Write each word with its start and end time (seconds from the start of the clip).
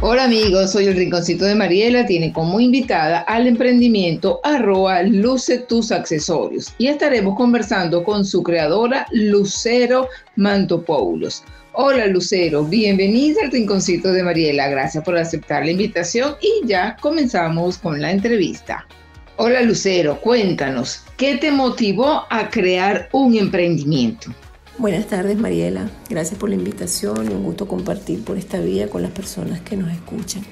Hola 0.00 0.24
amigos, 0.24 0.70
soy 0.70 0.86
el 0.86 0.94
Rinconcito 0.94 1.44
de 1.44 1.56
Mariela, 1.56 2.06
tiene 2.06 2.32
como 2.32 2.60
invitada 2.60 3.18
al 3.18 3.48
emprendimiento 3.48 4.38
arroba 4.44 5.02
Luce 5.02 5.58
Tus 5.58 5.90
Accesorios 5.90 6.72
y 6.78 6.86
estaremos 6.86 7.36
conversando 7.36 8.04
con 8.04 8.24
su 8.24 8.44
creadora 8.44 9.08
Lucero 9.10 10.06
Mantopoulos. 10.36 11.42
Hola 11.72 12.06
Lucero, 12.06 12.62
bienvenida 12.62 13.40
al 13.42 13.50
Rinconcito 13.50 14.12
de 14.12 14.22
Mariela, 14.22 14.68
gracias 14.68 15.02
por 15.02 15.18
aceptar 15.18 15.64
la 15.64 15.72
invitación 15.72 16.36
y 16.40 16.64
ya 16.64 16.96
comenzamos 17.00 17.76
con 17.78 18.00
la 18.00 18.12
entrevista. 18.12 18.86
Hola 19.34 19.62
Lucero, 19.62 20.20
cuéntanos, 20.20 21.02
¿qué 21.16 21.38
te 21.38 21.50
motivó 21.50 22.22
a 22.30 22.48
crear 22.50 23.08
un 23.10 23.36
emprendimiento? 23.36 24.32
Buenas 24.78 25.08
tardes 25.08 25.36
Mariela, 25.36 25.90
gracias 26.08 26.38
por 26.38 26.50
la 26.50 26.54
invitación 26.54 27.28
y 27.28 27.34
un 27.34 27.42
gusto 27.42 27.66
compartir 27.66 28.22
por 28.22 28.38
esta 28.38 28.60
vía 28.60 28.88
con 28.88 29.02
las 29.02 29.10
personas 29.10 29.60
que 29.60 29.76
nos 29.76 29.90
escuchan. 29.90 30.44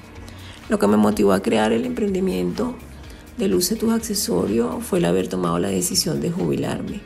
Lo 0.67 0.77
que 0.77 0.87
me 0.87 0.97
motivó 0.97 1.31
a 1.31 1.41
crear 1.41 1.71
el 1.71 1.85
emprendimiento 1.85 2.75
de 3.37 3.47
Luce 3.47 3.77
tus 3.77 3.93
accesorios 3.93 4.83
fue 4.83 4.99
el 4.99 5.05
haber 5.05 5.29
tomado 5.29 5.59
la 5.59 5.69
decisión 5.69 6.19
de 6.19 6.29
jubilarme. 6.29 6.99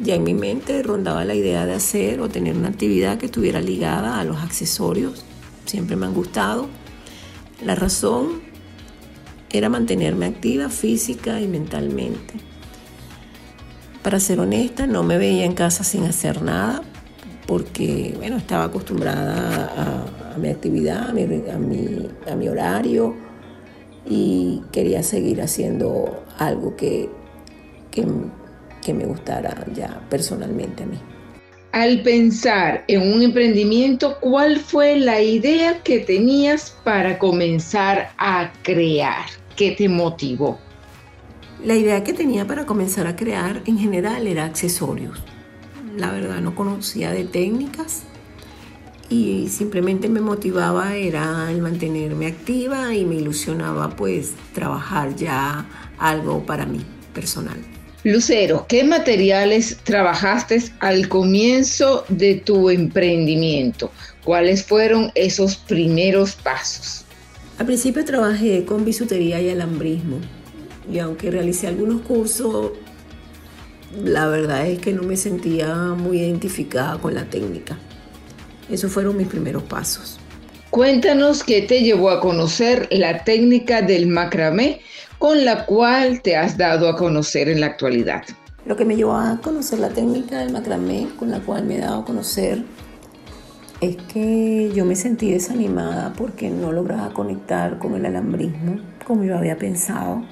Ya 0.00 0.16
en 0.16 0.24
mi 0.24 0.34
mente 0.34 0.82
rondaba 0.82 1.24
la 1.24 1.36
idea 1.36 1.64
de 1.64 1.74
hacer 1.74 2.20
o 2.20 2.28
tener 2.28 2.56
una 2.56 2.70
actividad 2.70 3.18
que 3.18 3.26
estuviera 3.26 3.60
ligada 3.60 4.18
a 4.18 4.24
los 4.24 4.38
accesorios. 4.38 5.24
Siempre 5.64 5.94
me 5.94 6.06
han 6.06 6.14
gustado. 6.14 6.66
La 7.64 7.76
razón 7.76 8.42
era 9.50 9.68
mantenerme 9.68 10.26
activa 10.26 10.70
física 10.70 11.40
y 11.40 11.46
mentalmente. 11.46 12.34
Para 14.02 14.20
ser 14.20 14.40
honesta, 14.40 14.86
no 14.86 15.02
me 15.02 15.18
veía 15.18 15.44
en 15.44 15.54
casa 15.54 15.84
sin 15.84 16.04
hacer 16.04 16.42
nada 16.42 16.82
porque, 17.48 18.14
bueno, 18.18 18.36
estaba 18.36 18.64
acostumbrada 18.64 20.04
a, 20.34 20.38
mi 20.38 20.50
actividad, 20.50 21.08
a 21.08 21.12
mi, 21.14 21.22
a, 22.30 22.36
mi, 22.36 22.48
horario 22.48 23.16
y 24.06 24.62
quería 24.70 25.02
seguir 25.02 25.40
haciendo 25.40 26.24
algo 26.38 26.76
que, 26.76 27.08
que, 27.90 28.06
que 28.84 28.94
me 28.94 29.04
gustara 29.06 29.64
ya 29.74 30.00
personalmente 30.10 30.84
a 30.84 30.86
mí. 30.86 30.98
Al 31.72 32.02
pensar 32.02 32.84
en 32.86 33.12
un 33.12 33.22
emprendimiento, 33.22 34.18
¿cuál 34.20 34.58
fue 34.58 34.96
la 34.96 35.20
idea 35.20 35.82
que 35.82 36.00
tenías 36.00 36.76
para 36.84 37.18
comenzar 37.18 38.10
a 38.18 38.52
crear? 38.62 39.24
¿Qué 39.56 39.72
te 39.72 39.88
motivó? 39.88 40.58
La 41.64 41.74
idea 41.74 42.04
que 42.04 42.12
tenía 42.12 42.46
para 42.46 42.66
comenzar 42.66 43.08
a 43.08 43.16
crear 43.16 43.62
en 43.66 43.78
general 43.78 44.28
era 44.28 44.44
accesorios. 44.44 45.18
La 45.96 46.12
verdad 46.12 46.40
no 46.40 46.54
conocía 46.54 47.10
de 47.10 47.24
técnicas 47.24 48.02
y 49.08 49.48
simplemente 49.48 50.08
me 50.08 50.20
motivaba 50.20 50.94
era 50.94 51.50
el 51.50 51.60
mantenerme 51.60 52.28
activa 52.28 52.94
y 52.94 53.04
me 53.04 53.16
ilusionaba 53.16 53.90
pues 53.96 54.34
trabajar 54.54 55.16
ya 55.16 55.66
algo 55.98 56.46
para 56.46 56.64
mí 56.64 56.80
personal. 57.12 57.58
Lucero, 58.04 58.64
¿qué 58.68 58.84
materiales 58.84 59.78
trabajaste 59.82 60.62
al 60.78 61.08
comienzo 61.08 62.04
de 62.08 62.36
tu 62.36 62.70
emprendimiento? 62.70 63.90
¿Cuáles 64.24 64.64
fueron 64.64 65.10
esos 65.16 65.56
primeros 65.56 66.36
pasos? 66.36 67.04
Al 67.58 67.66
principio 67.66 68.04
trabajé 68.04 68.64
con 68.64 68.84
bisutería 68.84 69.40
y 69.40 69.50
alambrismo 69.50 70.20
y 70.90 70.98
aunque 70.98 71.30
realicé 71.30 71.66
algunos 71.66 72.02
cursos, 72.02 72.72
la 74.04 74.26
verdad 74.28 74.66
es 74.66 74.78
que 74.78 74.92
no 74.92 75.02
me 75.02 75.16
sentía 75.16 75.74
muy 75.74 76.20
identificada 76.20 76.98
con 76.98 77.14
la 77.14 77.24
técnica. 77.24 77.78
Esos 78.70 78.92
fueron 78.92 79.16
mis 79.16 79.28
primeros 79.28 79.62
pasos. 79.62 80.18
Cuéntanos 80.70 81.42
qué 81.42 81.62
te 81.62 81.82
llevó 81.82 82.10
a 82.10 82.20
conocer 82.20 82.88
la 82.90 83.24
técnica 83.24 83.80
del 83.80 84.06
macramé 84.06 84.82
con 85.18 85.44
la 85.44 85.64
cual 85.64 86.20
te 86.20 86.36
has 86.36 86.58
dado 86.58 86.88
a 86.88 86.96
conocer 86.96 87.48
en 87.48 87.60
la 87.60 87.66
actualidad. 87.66 88.22
Lo 88.66 88.76
que 88.76 88.84
me 88.84 88.94
llevó 88.94 89.14
a 89.14 89.40
conocer 89.42 89.78
la 89.78 89.88
técnica 89.88 90.40
del 90.40 90.52
macramé 90.52 91.08
con 91.18 91.30
la 91.30 91.40
cual 91.40 91.64
me 91.64 91.76
he 91.76 91.80
dado 91.80 92.00
a 92.00 92.04
conocer 92.04 92.62
es 93.80 93.96
que 94.12 94.70
yo 94.74 94.84
me 94.84 94.94
sentí 94.94 95.30
desanimada 95.30 96.12
porque 96.12 96.50
no 96.50 96.72
lograba 96.72 97.14
conectar 97.14 97.78
con 97.78 97.94
el 97.94 98.04
alambrismo 98.04 98.80
como 99.06 99.24
yo 99.24 99.38
había 99.38 99.56
pensado 99.56 100.22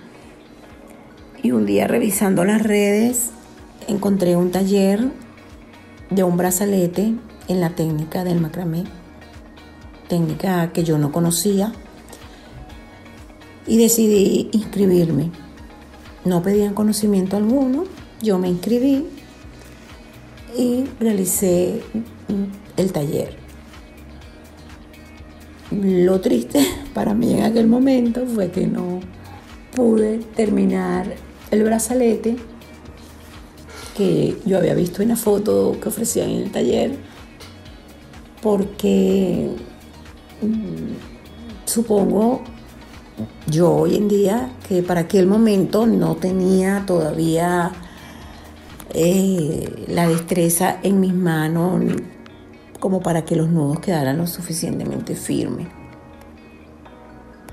y 1.47 1.53
un 1.53 1.65
día 1.65 1.87
revisando 1.87 2.45
las 2.45 2.61
redes 2.61 3.31
encontré 3.87 4.35
un 4.35 4.51
taller 4.51 5.13
de 6.11 6.25
un 6.25 6.37
brazalete 6.37 7.15
en 7.47 7.61
la 7.61 7.71
técnica 7.71 8.25
del 8.25 8.41
macramé, 8.41 8.83
técnica 10.09 10.73
que 10.73 10.83
yo 10.83 10.99
no 10.99 11.13
conocía, 11.13 11.73
y 13.65 13.79
decidí 13.79 14.49
inscribirme. 14.51 15.31
No 16.25 16.43
pedían 16.43 16.75
conocimiento 16.75 17.37
alguno, 17.37 17.85
yo 18.21 18.41
me 18.41 18.49
inscribí 18.49 19.07
y 20.59 20.85
realicé 20.99 21.81
el 22.77 22.93
taller. 22.93 23.37
Lo 25.71 26.21
triste 26.21 26.67
para 26.93 27.15
mí 27.15 27.35
en 27.35 27.45
aquel 27.45 27.69
momento 27.69 28.27
fue 28.27 28.51
que 28.51 28.67
no 28.67 28.99
pude 29.77 30.19
terminar 30.35 31.26
el 31.51 31.63
brazalete 31.63 32.37
que 33.97 34.37
yo 34.45 34.59
había 34.59 34.75
visto 34.75 35.03
en 35.03 35.09
la 35.11 35.17
foto 35.17 35.77
que 35.81 35.89
ofrecían 35.89 36.31
en 36.31 36.43
el 36.43 36.53
taller, 36.53 36.97
porque 38.43 39.51
mm, 40.43 41.67
supongo 41.67 42.43
yo 43.47 43.73
hoy 43.73 43.97
en 43.97 44.09
día 44.09 44.51
que 44.69 44.83
para 44.83 45.03
aquel 45.03 45.27
momento 45.27 45.87
no 45.87 46.17
tenía 46.17 46.85
todavía 46.87 47.73
eh, 48.93 49.85
la 49.89 50.09
destreza 50.09 50.79
en 50.83 51.01
mis 51.01 51.15
manos 51.15 51.83
como 52.81 53.01
para 53.01 53.25
que 53.25 53.37
los 53.37 53.49
nudos 53.49 53.81
quedaran 53.81 54.19
lo 54.19 54.27
suficientemente 54.27 55.15
firmes. 55.15 55.69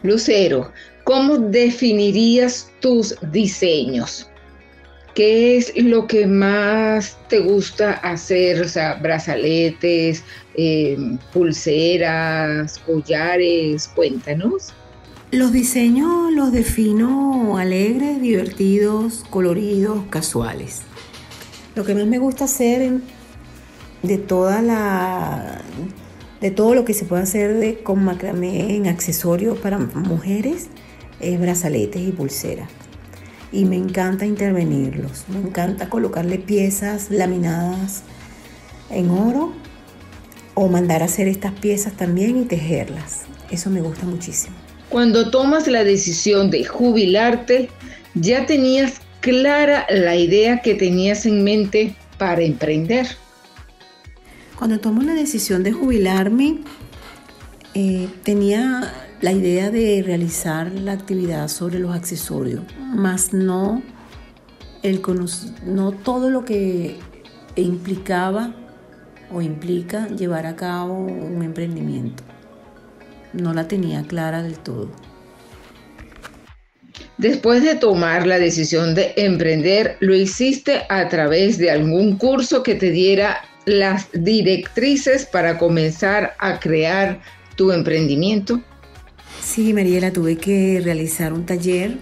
Lucero, 0.03 0.71
¿cómo 1.03 1.37
definirías 1.37 2.71
tus 2.79 3.15
diseños? 3.31 4.29
¿Qué 5.15 5.57
es 5.57 5.71
lo 5.75 6.07
que 6.07 6.25
más 6.25 7.17
te 7.29 7.39
gusta 7.39 7.93
hacer? 7.93 8.61
O 8.61 8.67
sea, 8.67 8.95
brazaletes, 8.95 10.23
eh, 10.55 10.97
pulseras, 11.31 12.79
collares, 12.79 13.87
cuéntanos. 13.89 14.73
Los 15.31 15.51
diseños 15.51 16.31
los 16.33 16.51
defino 16.51 17.57
alegres, 17.57 18.21
divertidos, 18.21 19.23
coloridos, 19.29 20.03
casuales. 20.09 20.81
Lo 21.75 21.83
que 21.85 21.95
más 21.95 22.07
me 22.07 22.19
gusta 22.19 22.45
hacer 22.45 22.99
de 24.03 24.17
toda 24.17 24.61
la 24.61 25.61
de 26.41 26.51
todo 26.51 26.75
lo 26.75 26.83
que 26.83 26.93
se 26.93 27.05
puede 27.05 27.23
hacer 27.23 27.81
con 27.83 28.03
macramé 28.03 28.75
en 28.75 28.87
accesorios 28.87 29.57
para 29.59 29.79
mujeres, 29.79 30.67
es 31.23 31.39
brazaletes 31.39 32.01
y 32.01 32.11
pulseras. 32.11 32.69
Y 33.51 33.65
me 33.65 33.75
encanta 33.75 34.25
intervenirlos, 34.25 35.25
me 35.27 35.37
encanta 35.37 35.89
colocarle 35.89 36.39
piezas 36.39 37.11
laminadas 37.11 38.03
en 38.89 39.09
oro 39.09 39.53
o 40.55 40.67
mandar 40.67 41.01
a 41.01 41.05
hacer 41.05 41.27
estas 41.27 41.53
piezas 41.53 41.93
también 41.93 42.41
y 42.41 42.45
tejerlas. 42.45 43.21
Eso 43.51 43.69
me 43.69 43.81
gusta 43.81 44.05
muchísimo. 44.05 44.55
Cuando 44.89 45.31
tomas 45.31 45.67
la 45.67 45.83
decisión 45.83 46.51
de 46.51 46.65
jubilarte, 46.65 47.69
¿ya 48.13 48.45
tenías 48.45 49.01
clara 49.21 49.85
la 49.89 50.15
idea 50.15 50.61
que 50.61 50.75
tenías 50.75 51.25
en 51.25 51.43
mente 51.43 51.95
para 52.17 52.41
emprender? 52.41 53.07
Cuando 54.57 54.79
tomo 54.79 55.01
la 55.01 55.13
decisión 55.13 55.63
de 55.63 55.71
jubilarme, 55.71 56.59
eh, 57.73 58.07
tenía 58.23 58.93
la 59.23 59.31
idea 59.31 59.71
de 59.71 60.03
realizar 60.05 60.69
la 60.73 60.91
actividad 60.91 61.47
sobre 61.47 61.79
los 61.79 61.95
accesorios, 61.95 62.61
más 62.77 63.31
no, 63.31 63.81
el 64.81 65.01
no 65.65 65.93
todo 65.93 66.29
lo 66.29 66.43
que 66.43 66.97
implicaba 67.55 68.53
o 69.31 69.41
implica 69.41 70.09
llevar 70.09 70.45
a 70.45 70.57
cabo 70.57 70.97
un 70.97 71.41
emprendimiento. 71.41 72.21
No 73.31 73.53
la 73.53 73.65
tenía 73.65 74.03
clara 74.03 74.43
del 74.43 74.59
todo. 74.59 74.91
Después 77.17 77.63
de 77.63 77.75
tomar 77.75 78.27
la 78.27 78.39
decisión 78.39 78.93
de 78.93 79.13
emprender, 79.15 79.95
¿lo 80.01 80.13
hiciste 80.13 80.81
a 80.89 81.07
través 81.07 81.57
de 81.57 81.71
algún 81.71 82.17
curso 82.17 82.61
que 82.61 82.75
te 82.75 82.91
diera 82.91 83.37
las 83.65 84.09
directrices 84.11 85.25
para 85.25 85.57
comenzar 85.57 86.33
a 86.39 86.59
crear 86.59 87.21
tu 87.55 87.71
emprendimiento? 87.71 88.61
Sí, 89.43 89.71
Mariela, 89.73 90.11
tuve 90.11 90.37
que 90.37 90.81
realizar 90.83 91.31
un 91.31 91.45
taller 91.45 91.99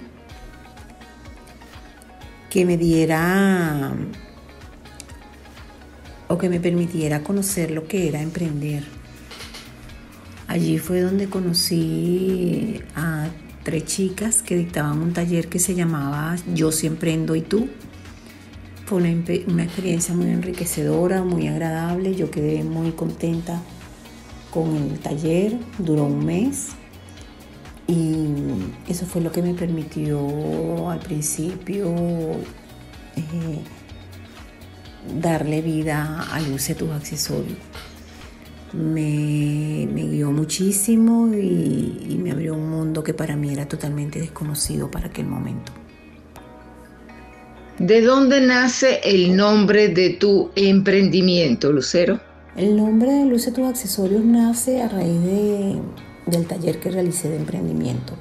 que 2.49 2.65
me 2.65 2.77
diera 2.77 3.93
o 6.29 6.37
que 6.37 6.47
me 6.47 6.61
permitiera 6.61 7.23
conocer 7.23 7.71
lo 7.71 7.87
que 7.87 8.07
era 8.07 8.21
emprender. 8.21 8.83
Allí 10.47 10.77
fue 10.77 11.01
donde 11.01 11.27
conocí 11.27 12.79
a 12.95 13.27
tres 13.63 13.85
chicas 13.85 14.43
que 14.43 14.55
dictaban 14.55 14.99
un 14.99 15.11
taller 15.11 15.49
que 15.49 15.59
se 15.59 15.75
llamaba 15.75 16.37
Yo 16.53 16.71
siempre 16.71 17.11
endo 17.11 17.35
y 17.35 17.41
tú. 17.41 17.67
Fue 18.85 18.99
una, 18.99 19.09
una, 19.47 19.63
experiencia 19.63 20.13
muy 20.13 20.29
enriquecedora, 20.29 21.23
muy 21.23 21.47
agradable. 21.49 22.15
Yo 22.15 22.31
quedé 22.31 22.63
muy 22.63 22.91
contenta 22.91 23.61
con 24.51 24.75
el 24.77 24.99
taller, 24.99 25.57
duró 25.79 26.05
un 26.05 26.23
mes 26.23 26.75
y 27.91 28.91
eso 28.91 29.05
fue 29.05 29.21
lo 29.21 29.31
que 29.31 29.41
me 29.41 29.53
permitió 29.53 30.89
al 30.89 30.99
principio 30.99 31.93
eh, 33.17 33.59
darle 35.19 35.61
vida 35.61 36.25
a 36.31 36.39
Luce 36.39 36.73
tus 36.73 36.89
accesorios. 36.91 37.57
Me, 38.71 39.85
guió 39.93 40.31
muchísimo 40.31 41.33
y, 41.33 42.07
y 42.09 42.17
me 42.17 42.31
abrió 42.31 42.53
un 42.53 42.69
mundo 42.69 43.03
que 43.03 43.13
para 43.13 43.35
mí 43.35 43.51
era 43.51 43.67
totalmente 43.67 44.19
desconocido 44.19 44.89
para 44.89 45.07
aquel 45.07 45.25
momento. 45.25 45.73
¿De 47.77 48.01
dónde 48.01 48.39
nace 48.39 49.01
el 49.03 49.35
nombre 49.35 49.89
de 49.89 50.11
tu 50.11 50.51
emprendimiento, 50.55 51.73
Lucero? 51.73 52.21
El 52.55 52.77
nombre 52.77 53.11
de 53.11 53.25
Luce 53.25 53.51
tus 53.51 53.67
accesorios 53.67 54.23
nace 54.23 54.81
a 54.81 54.87
raíz 54.87 55.21
de, 55.23 55.81
del 56.25 56.47
taller 56.47 56.79
que 56.79 56.91
realicé 56.91 57.29
de 57.29 57.37
emprendimiento. 57.37 58.13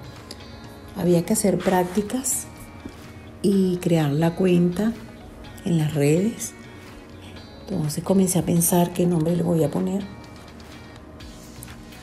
Había 0.96 1.24
que 1.24 1.34
hacer 1.34 1.58
prácticas 1.58 2.46
y 3.42 3.76
crear 3.78 4.10
la 4.10 4.34
cuenta 4.34 4.92
en 5.64 5.78
las 5.78 5.94
redes. 5.94 6.52
Entonces 7.68 8.02
comencé 8.02 8.38
a 8.38 8.44
pensar 8.44 8.92
qué 8.92 9.06
nombre 9.06 9.36
le 9.36 9.42
voy 9.42 9.64
a 9.64 9.70
poner. 9.70 10.02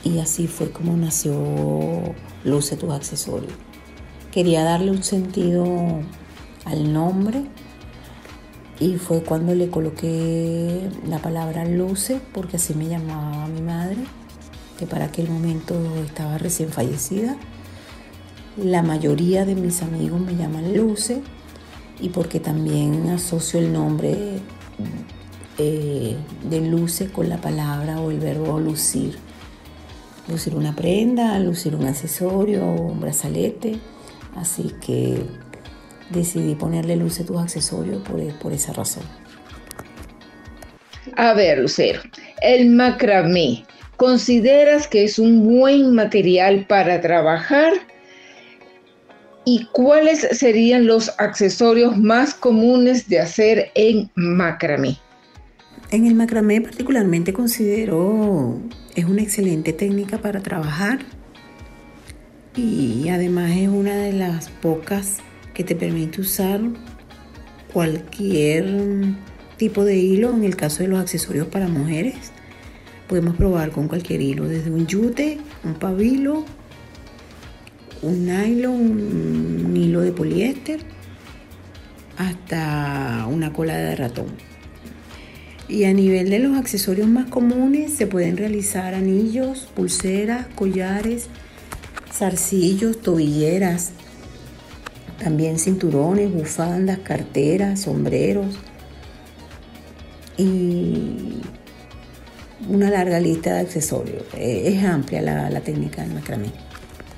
Y 0.04 0.20
así 0.20 0.48
fue 0.48 0.72
como 0.72 0.96
nació 0.96 1.36
Luce 2.44 2.78
tus 2.78 2.92
accesorios. 2.92 3.52
Quería 4.32 4.64
darle 4.64 4.92
un 4.92 5.04
sentido 5.04 5.66
al 6.66 6.94
nombre 6.94 7.44
y 8.80 8.96
fue 8.98 9.24
cuando 9.24 9.56
le 9.56 9.70
coloqué 9.70 10.90
la 11.08 11.20
palabra 11.20 11.66
Luce, 11.66 12.22
porque 12.34 12.58
así 12.58 12.74
me 12.74 12.88
llamaba 12.88 13.48
mi 13.48 13.62
madre 13.62 13.98
que 14.78 14.86
para 14.86 15.06
aquel 15.06 15.30
momento 15.30 15.76
estaba 16.06 16.38
recién 16.38 16.70
fallecida. 16.70 17.36
La 18.58 18.82
mayoría 18.82 19.46
de 19.46 19.56
mis 19.56 19.82
amigos 19.82 20.20
me 20.20 20.36
llaman 20.36 20.76
Luce 20.76 21.22
y 22.00 22.10
porque 22.10 22.40
también 22.40 23.10
asocio 23.10 23.60
el 23.60 23.74
nombre 23.74 24.40
eh, 25.58 26.16
de 26.50 26.62
Luce 26.62 27.12
con 27.12 27.30
la 27.30 27.38
palabra 27.38 28.00
o 28.00 28.12
el 28.12 28.20
verbo 28.20 28.60
lucir. 28.60 29.18
Lucir 30.28 30.56
una 30.56 30.76
prenda, 30.76 31.40
lucir 31.40 31.76
un 31.76 31.86
accesorio, 31.88 32.66
un 32.66 33.00
brazalete. 33.00 33.80
Así 34.36 34.74
que 34.86 35.24
decidí 36.10 36.56
ponerle 36.56 36.96
Luce 36.96 37.24
tus 37.24 37.38
accesorios 37.38 38.04
por, 38.04 38.22
por 38.40 38.54
esa 38.54 38.74
razón. 38.74 39.04
A 41.16 41.34
ver, 41.34 41.60
Lucero, 41.60 42.02
el 42.42 42.70
macramé 42.70 43.66
¿Consideras 43.98 44.88
que 44.88 45.04
es 45.04 45.18
un 45.18 45.44
buen 45.44 45.96
material 45.96 46.68
para 46.68 47.02
trabajar? 47.02 47.74
¿Y 49.44 49.66
cuáles 49.72 50.20
serían 50.20 50.86
los 50.86 51.12
accesorios 51.18 51.98
más 51.98 52.36
comunes 52.36 53.10
de 53.10 53.20
hacer 53.20 53.72
en 53.74 54.12
macramé? 54.14 55.00
En 55.90 56.06
el 56.06 56.14
macramé 56.14 56.62
particularmente 56.62 57.34
considero 57.34 58.60
es 58.96 59.06
una 59.06 59.24
excelente 59.24 59.74
técnica 59.74 60.20
para 60.20 60.42
trabajar 60.42 61.00
y 62.56 63.10
además 63.10 63.52
es 63.56 63.70
una 63.70 63.96
de 63.96 64.14
las 64.14 64.50
pocas 64.50 65.18
que 65.56 65.64
te 65.64 65.76
permite 65.76 66.22
usar 66.22 66.60
cualquier 67.74 69.16
tipo 69.58 69.86
de 69.86 69.96
hilo 69.96 70.34
en 70.34 70.44
el 70.44 70.56
caso 70.56 70.84
de 70.84 70.90
los 70.90 71.00
accesorios 71.00 71.48
para 71.48 71.68
mujeres 71.68 72.32
Podemos 73.08 73.36
probar 73.36 73.72
con 73.72 73.88
cualquier 73.88 74.22
hilo, 74.22 74.48
desde 74.48 74.70
un 74.70 74.86
yute, 74.86 75.38
un 75.64 75.76
pabilo, 75.76 76.44
un 78.02 78.26
nylon, 78.26 78.76
un 78.76 79.78
hilo 79.78 80.02
de 80.02 80.12
poliéster, 80.12 80.82
hasta 82.18 83.26
una 83.30 83.54
cola 83.54 83.78
de 83.78 83.96
ratón. 83.96 84.28
Y 85.70 85.84
a 85.84 85.94
nivel 85.94 86.30
de 86.30 86.40
los 86.40 86.58
accesorios 86.58 87.08
más 87.08 87.30
comunes 87.30 87.94
se 87.94 88.08
pueden 88.08 88.38
realizar 88.38 88.94
anillos, 88.94 89.70
pulseras, 89.76 90.48
collares, 90.56 91.28
zarcillos, 92.12 93.02
tobilleras, 93.02 93.92
también 95.20 95.60
cinturones, 95.60 96.32
bufandas, 96.32 97.00
carteras, 97.00 97.82
sombreros. 97.82 98.58
Y 100.38 101.42
una 102.70 102.90
larga 102.90 103.20
lista 103.20 103.54
de 103.54 103.60
accesorios. 103.62 104.24
Eh, 104.36 104.64
es 104.66 104.84
amplia 104.84 105.22
la, 105.22 105.62
técnica 105.62 106.02
del 106.02 106.14
macramé. 106.14 106.52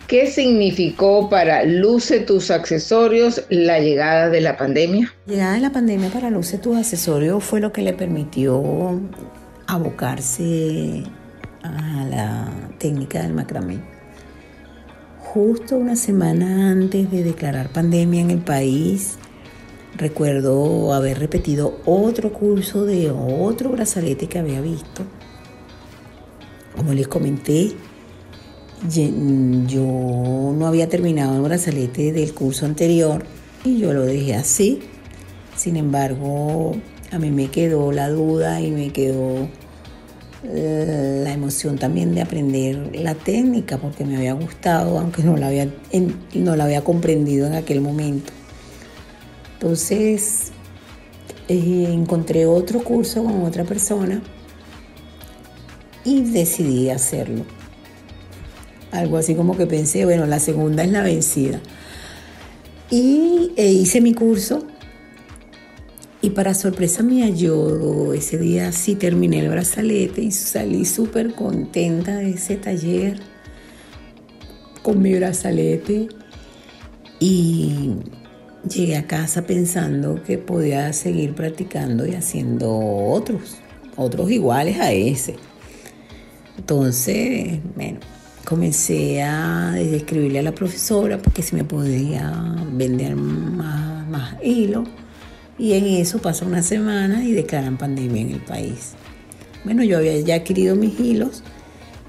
¿Qué 0.08 0.28
significó 0.28 1.30
para 1.30 1.64
Luce 1.64 2.20
tus 2.22 2.50
accesorios 2.50 3.44
la 3.50 3.80
llegada 3.80 4.30
de 4.30 4.42
la 4.42 4.58
pandemia? 4.58 5.14
La 5.28 5.34
llegada 5.34 5.54
de 5.54 5.60
la 5.60 5.72
pandemia 5.72 6.10
para 6.10 6.30
Luce 6.30 6.58
tus 6.58 6.78
accesorios 6.78 7.44
fue 7.44 7.60
lo 7.60 7.72
que 7.72 7.84
le 7.84 7.94
permitió 7.94 9.00
abocarse 9.68 11.04
a 11.62 12.06
la 12.10 12.52
técnica 12.80 13.22
del 13.22 13.34
macramé. 13.34 13.80
Justo 15.20 15.78
una 15.78 15.96
semana 15.96 16.72
antes 16.72 17.12
de 17.12 17.24
declarar 17.24 17.70
pandemia 17.70 18.22
en 18.22 18.32
el 18.32 18.40
país, 18.40 19.20
recuerdo 19.96 20.92
haber 20.92 21.20
repetido 21.20 21.82
otro 21.86 22.34
curso 22.34 22.84
de 22.86 23.12
otro 23.12 23.70
brazalete 23.70 24.28
que 24.28 24.40
había 24.40 24.60
visto 24.60 25.06
como 26.80 26.94
les 26.94 27.10
comenté, 27.10 27.74
yo 28.88 29.04
no 30.56 30.66
había 30.66 30.88
terminado 30.88 31.36
el 31.36 31.42
brazalete 31.42 32.14
del 32.14 32.34
curso 32.34 32.66
anterior 32.66 33.26
y 33.66 33.80
yo 33.80 33.92
lo 33.92 34.06
dejé 34.06 34.36
así. 34.36 34.80
Sin 35.58 35.76
embargo, 35.76 36.72
a 37.12 37.20
mí 37.20 37.32
me 37.32 37.52
quedó 37.52 37.92
la 37.92 38.10
duda 38.10 38.62
y 38.62 38.72
me 38.72 38.94
quedó 38.94 39.50
eh, 40.46 41.22
la 41.26 41.34
emoción 41.34 41.78
también 41.78 42.16
de 42.16 42.22
aprender 42.22 42.96
la 42.96 43.14
técnica 43.14 43.78
porque 43.78 44.06
me 44.06 44.16
había 44.16 44.32
gustado, 44.32 45.00
aunque 45.00 45.22
no 45.22 45.36
la 45.36 45.48
había, 45.48 45.68
no 46.34 46.56
la 46.56 46.64
había 46.64 46.86
comprendido 46.86 47.46
en 47.46 47.56
aquel 47.56 47.82
momento. 47.82 48.32
Entonces, 49.56 50.54
eh, 51.50 51.90
encontré 51.92 52.46
otro 52.46 52.82
curso 52.82 53.22
con 53.22 53.44
otra 53.44 53.66
persona 53.66 54.22
y 56.10 56.22
decidí 56.24 56.90
hacerlo. 56.90 57.46
Algo 58.92 59.18
así 59.18 59.36
como 59.36 59.56
que 59.56 59.68
pensé, 59.68 60.06
bueno, 60.06 60.26
la 60.26 60.40
segunda 60.40 60.84
es 60.84 60.92
la 60.92 61.04
vencida. 61.04 61.62
Y 62.90 63.52
e 63.56 63.72
hice 63.72 64.02
mi 64.02 64.14
curso 64.14 64.66
y 66.22 66.32
para 66.32 66.54
sorpresa 66.56 67.04
mía 67.04 67.30
yo 67.30 68.14
ese 68.14 68.38
día 68.40 68.72
sí 68.72 68.96
terminé 68.96 69.40
el 69.40 69.50
brazalete 69.50 70.22
y 70.22 70.32
salí 70.32 70.84
súper 70.86 71.36
contenta 71.36 72.18
de 72.18 72.32
ese 72.32 72.56
taller 72.56 73.20
con 74.82 75.02
mi 75.02 75.14
brazalete 75.14 76.10
y 77.20 77.92
llegué 78.68 78.98
a 78.98 79.06
casa 79.06 79.44
pensando 79.44 80.24
que 80.24 80.40
podía 80.40 80.92
seguir 80.94 81.36
practicando 81.36 82.08
y 82.08 82.16
haciendo 82.16 82.76
otros, 82.76 83.58
otros 83.96 84.32
iguales 84.32 84.80
a 84.80 84.92
ese. 84.92 85.36
Entonces, 86.60 87.60
bueno, 87.74 88.00
comencé 88.44 89.24
a 89.24 89.80
escribirle 89.80 90.40
a 90.40 90.42
la 90.44 90.52
profesora 90.52 91.18
porque 91.18 91.42
si 91.42 91.56
me 91.56 91.64
podía 91.64 92.34
vender 92.74 93.16
más, 93.16 94.06
más 94.10 94.36
hilo. 94.44 94.84
Y 95.58 95.74
en 95.74 95.86
eso 95.86 96.22
pasa 96.22 96.46
una 96.46 96.62
semana 96.62 97.24
y 97.24 97.32
declaran 97.32 97.78
pandemia 97.78 98.22
en 98.24 98.32
el 98.32 98.42
país. 98.42 98.92
Bueno, 99.64 99.84
yo 99.84 99.98
había 99.98 100.20
ya 100.20 100.36
adquirido 100.36 100.76
mis 100.76 101.00
hilos 101.00 101.44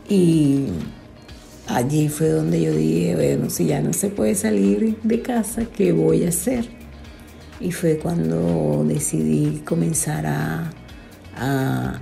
y 0.09 0.65
allí 1.69 2.09
fue 2.09 2.31
donde 2.31 2.61
yo 2.61 2.73
dije, 2.73 3.15
bueno, 3.15 3.51
si 3.51 3.67
ya 3.67 3.81
no 3.81 3.93
se 3.93 4.09
puede 4.09 4.35
salir 4.35 4.97
de 5.05 5.23
casa, 5.23 5.63
¿qué 5.65 5.93
voy 5.93 6.25
a 6.25 6.31
hacer? 6.31 6.69
Y 7.61 7.71
fue 7.71 7.99
cuando 7.99 8.85
decidí 8.85 9.63
comenzar 9.65 10.27
a, 10.27 10.73
a, 11.37 12.01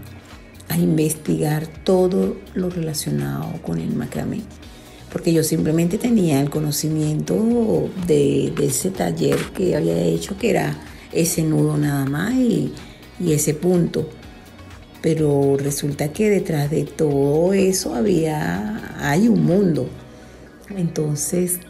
a 0.69 0.77
investigar 0.77 1.67
todo 1.67 2.37
lo 2.55 2.71
relacionado 2.71 3.61
con 3.63 3.79
el 3.79 3.95
macramé. 3.95 4.43
Porque 5.13 5.33
yo 5.33 5.43
simplemente 5.43 5.97
tenía 5.97 6.41
el 6.41 6.51
conocimiento 6.51 7.89
de, 8.07 8.53
ese 8.63 8.91
taller 8.91 9.39
que 9.55 9.75
había 9.75 9.97
hecho, 9.99 10.37
que 10.37 10.51
era 10.51 10.77
ese 11.13 11.43
nudo 11.43 11.79
nada 11.79 12.05
más 12.05 12.35
y, 12.35 12.73
ese 13.27 13.55
punto. 13.55 14.09
pero 15.03 15.57
resulta 15.57 16.13
que 16.13 16.31
detrás 16.31 16.71
de 16.71 16.85
todo 16.85 17.53
eso 17.53 17.95
había, 17.95 18.97
hay 19.01 19.29
un 19.29 19.45
mundo. 19.45 19.89
Entonces 20.77 21.61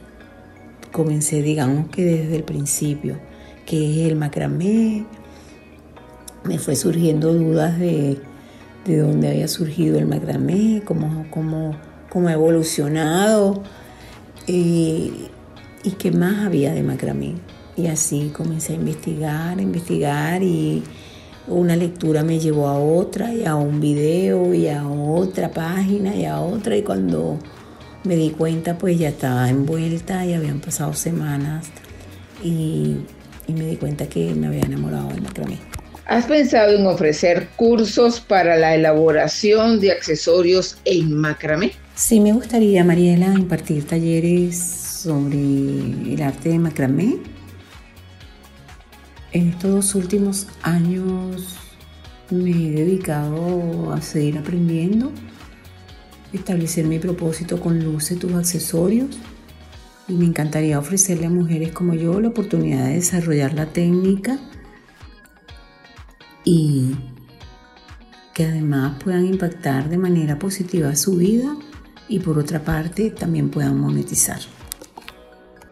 comencé, 0.91 1.43
digamos 1.43 1.89
que 1.91 2.05
desde 2.05 2.37
el 2.37 2.43
principio, 2.43 3.19
que 3.67 4.03
es 4.03 4.11
el 4.11 4.17
macramé, 4.17 5.05
me 6.45 6.59
fue 6.59 6.75
surgiendo 6.75 7.33
dudas 7.35 7.79
de, 7.79 8.19
de 8.89 8.99
dónde 8.99 9.29
había 9.29 9.49
surgido 9.49 9.99
el 9.99 10.07
macramé, 10.07 10.83
cómo, 10.85 11.27
cómo, 11.31 11.77
cómo 12.09 12.29
ha 12.29 12.33
evolucionado 12.33 13.63
y, 14.47 15.29
qué 15.99 16.11
más 16.11 16.47
había 16.47 16.73
de 16.73 16.83
macramé. 16.83 17.35
Y 17.77 17.87
así 17.87 18.31
comencé 18.35 18.73
a 18.73 18.77
investigar, 18.77 19.59
a 19.59 19.63
investigar 19.63 20.43
y 20.43 20.83
una 21.47 21.77
lectura 21.77 22.25
me 22.25 22.39
llevó 22.39 22.69
a 22.69 22.79
otra 22.79 23.33
y 23.33 23.45
a 23.45 23.55
un 23.55 23.81
video 23.81 24.53
y 24.53 24.69
a 24.69 24.87
otra 24.87 25.51
página 25.51 26.15
y 26.15 26.25
a 26.25 26.41
otra 26.41 26.77
y 26.77 26.83
cuando 26.83 27.39
me 28.05 28.17
di 28.17 28.31
cuenta 28.31 28.77
pues 28.77 28.99
ya 28.99 29.09
estaba 29.09 29.49
envuelta 29.49 30.27
y 30.27 30.35
habían 30.35 30.61
pasado 30.61 30.93
semanas 30.93 31.71
y, 32.43 32.97
y 33.47 33.53
me 33.53 33.67
di 33.67 33.77
cuenta 33.77 34.09
que 34.09 34.35
me 34.35 34.49
había 34.49 34.63
enamorado 34.63 35.09
del 35.09 35.23
macramé. 35.23 35.78
¿Has 36.09 36.25
pensado 36.25 36.75
en 36.75 36.87
ofrecer 36.87 37.51
cursos 37.55 38.19
para 38.19 38.57
la 38.57 38.75
elaboración 38.75 39.79
de 39.79 39.93
accesorios 39.93 40.79
en 40.87 41.13
macramé? 41.13 41.73
Sí, 41.95 42.19
me 42.19 42.33
gustaría, 42.33 42.83
Mariela, 42.83 43.27
impartir 43.35 43.87
talleres 43.87 44.57
sobre 44.57 45.37
el 45.39 46.23
arte 46.23 46.49
de 46.49 46.59
macramé. 46.59 47.19
En 49.33 49.51
estos 49.51 49.95
últimos 49.95 50.47
años 50.63 51.59
me 52.31 52.53
he 52.53 52.71
dedicado 52.71 53.93
a 53.93 54.01
seguir 54.01 54.39
aprendiendo, 54.39 55.13
establecer 56.33 56.87
mi 56.87 56.99
propósito 56.99 57.61
con 57.61 57.85
Luce 57.85 58.17
tus 58.17 58.33
accesorios 58.33 59.19
y 60.09 60.15
me 60.15 60.25
encantaría 60.25 60.79
ofrecerle 60.79 61.27
a 61.27 61.31
mujeres 61.31 61.73
como 61.73 61.93
yo 61.93 62.19
la 62.19 62.29
oportunidad 62.29 62.87
de 62.87 62.95
desarrollar 62.95 63.53
la 63.53 63.67
técnica 63.67 64.39
y 66.51 66.97
que 68.33 68.47
además 68.47 68.97
puedan 69.05 69.27
impactar 69.27 69.91
de 69.91 69.99
manera 69.99 70.39
positiva 70.39 70.97
su 70.97 71.17
vida 71.17 71.55
y 72.09 72.21
por 72.21 72.39
otra 72.39 72.61
parte 72.61 73.11
también 73.11 73.51
puedan 73.51 73.79
monetizar. 73.79 74.39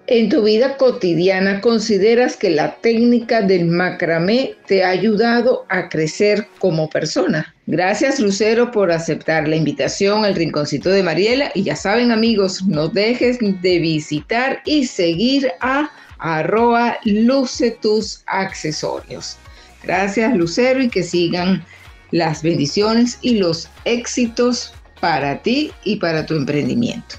En 0.06 0.28
tu 0.28 0.42
vida 0.42 0.76
cotidiana, 0.76 1.62
¿consideras 1.62 2.36
que 2.36 2.50
la 2.50 2.76
técnica 2.76 3.40
del 3.40 3.64
macramé 3.64 4.54
te 4.66 4.84
ha 4.84 4.90
ayudado 4.90 5.64
a 5.70 5.88
crecer 5.88 6.46
como 6.58 6.90
persona? 6.90 7.54
Gracias 7.66 8.20
Lucero 8.20 8.70
por 8.70 8.92
aceptar 8.92 9.48
la 9.48 9.56
invitación 9.56 10.26
al 10.26 10.34
Rinconcito 10.34 10.90
de 10.90 11.02
Mariela 11.02 11.52
y 11.54 11.62
ya 11.62 11.74
saben 11.74 12.12
amigos, 12.12 12.66
no 12.66 12.88
dejes 12.88 13.38
de 13.40 13.78
visitar 13.78 14.60
y 14.66 14.84
seguir 14.84 15.50
a 15.60 15.90
arroba 16.18 16.98
luce 17.04 17.70
tus 17.80 18.22
accesorios. 18.26 19.38
Gracias 19.86 20.36
Lucero 20.36 20.82
y 20.82 20.88
que 20.88 21.02
sigan 21.02 21.64
las 22.10 22.42
bendiciones 22.42 23.18
y 23.22 23.38
los 23.38 23.68
éxitos 23.84 24.74
para 25.00 25.42
ti 25.42 25.70
y 25.84 25.96
para 25.96 26.26
tu 26.26 26.34
emprendimiento. 26.34 27.16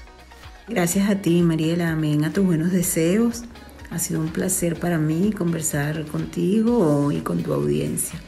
Gracias 0.68 1.08
a 1.08 1.16
ti 1.16 1.40
Mariela, 1.42 1.90
amén 1.90 2.24
a 2.24 2.32
tus 2.32 2.44
buenos 2.44 2.70
deseos. 2.70 3.44
Ha 3.90 3.98
sido 3.98 4.20
un 4.20 4.28
placer 4.28 4.78
para 4.78 4.98
mí 4.98 5.32
conversar 5.32 6.04
contigo 6.06 7.10
y 7.10 7.20
con 7.20 7.42
tu 7.42 7.54
audiencia. 7.54 8.20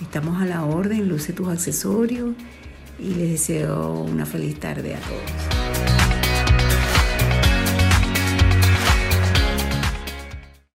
Estamos 0.00 0.40
a 0.40 0.46
la 0.46 0.64
orden, 0.64 1.08
luce 1.08 1.34
tus 1.34 1.48
accesorios 1.48 2.34
y 2.98 3.14
les 3.14 3.32
deseo 3.32 4.00
una 4.00 4.24
feliz 4.24 4.58
tarde 4.58 4.94
a 4.94 4.98
todos. 5.00 5.63